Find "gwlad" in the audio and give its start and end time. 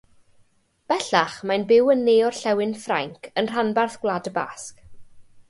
4.07-4.33